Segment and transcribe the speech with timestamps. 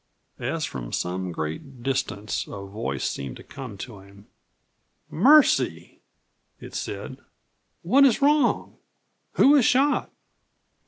[0.39, 4.25] As from some great distance a voice seemed to come to him.
[5.11, 6.01] "Mercy!"
[6.59, 7.17] it said.
[7.83, 8.77] "What is wrong?
[9.33, 10.11] Who is shot?"